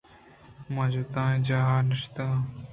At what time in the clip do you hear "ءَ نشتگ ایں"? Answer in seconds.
1.83-2.43